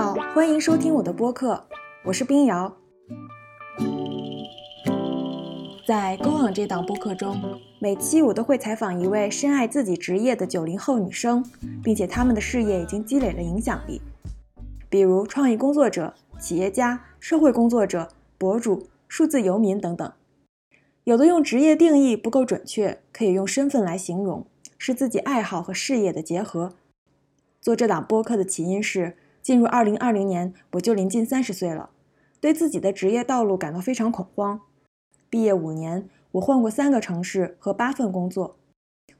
[0.00, 1.62] 好欢迎收听我的播客，
[2.04, 2.74] 我是冰瑶。
[5.86, 7.38] 在《Go On》这档播客中，
[7.78, 11.44] 每期我都会采访一位深爱自己职业的九零后女生，
[11.84, 14.00] 并且她们的事业已经积累了影响力，
[14.88, 18.08] 比如创意工作者、企业家、社会工作者、
[18.38, 20.10] 博主、数字游民等等。
[21.04, 24.46] 有的用职业定义不够准确，可以用身份来形容，
[24.78, 26.72] 是自己爱好和事业的结合。
[27.60, 31.90] 做这档播客的起因是，进入二零二零年，我就临近三十岁了，
[32.40, 34.60] 对自己的职业道路感到非常恐慌。
[35.28, 38.56] 毕业五年，我换过三个城市和八份工作，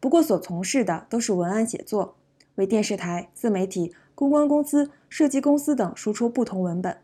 [0.00, 2.16] 不过所从事的都是文案写作，
[2.56, 6.98] 为电视台、自媒体、公关公司、设计公司等输出不同文本。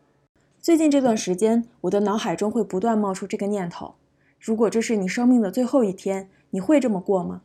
[0.59, 3.95] 最近这段时间，我的脑海中会不断冒出这个念头。
[4.39, 7.43] 如果这是你生命的最后一天，你会这么过吗？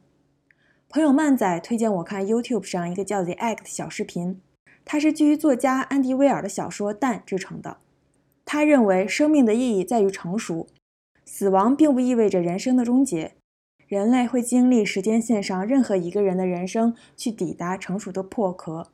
[0.88, 4.40] 朋友曼仔推荐我看 YouTube 上一个叫 The Egg 的小视频，
[4.84, 7.78] 它是基于作家安迪威尔的小说《蛋》制成的。
[8.44, 10.66] 他认为生命的意义在于成熟，
[11.24, 13.34] 死亡并不意味着人生的终结，
[13.86, 18.88] 人类会经历时间线上任何一个人的人生去抵达成熟的破壳。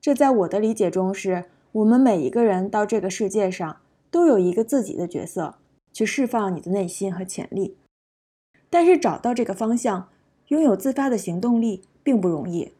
[0.00, 3.78] 这在我的理解中是，我们每一个人到这个世界上
[4.10, 5.56] 都有一个自己的角色。
[5.94, 7.76] 去释放你的内心和潜力，
[8.70, 10.08] 但是找到这个方向，
[10.48, 12.72] 拥有自发的行动力并不容易。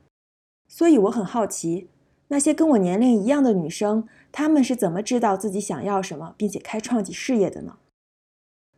[0.67, 1.91] 所以我很好奇，
[2.33, 7.77] 那些跟我年龄一样的女生，她们是怎么知道自己想要什么，并且开创起事业的呢？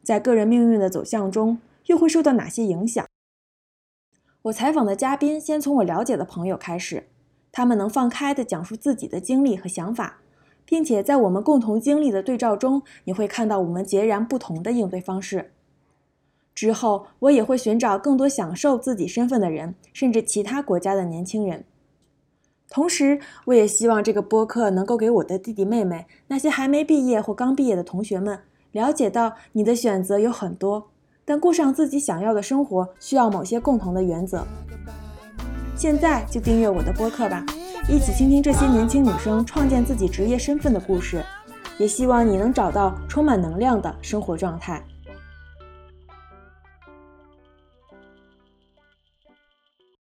[0.02, 3.06] 在个人命运的走向中，又会受到哪些影响？
[4.42, 7.06] 我采访的嘉宾先从我了解的朋友开始，
[7.52, 10.18] 他们能放开地讲述自己的经历和想法。
[10.66, 15.52] 并且在我们共同经历的对照中，你会看到我们截然不同的应对方式。
[16.54, 21.64] 之后，我也会寻找更多享受自己身份的人，甚至其他国家的年轻人。
[22.74, 28.36] 同时，我也希望这个播客能够给我的弟弟妹妹、那些还没毕业或刚毕业的同学们，
[28.72, 30.90] 了解到你的选择有很多，
[31.24, 34.44] 但过上自己想要的生活需要某些共同的原则。
[35.76, 37.46] 现在就订阅我的播客吧。
[37.88, 41.24] 一起倾听这些年轻女生创建自己职业身份的故事，
[41.78, 44.84] 也希望你能找到充满能量的生活状态。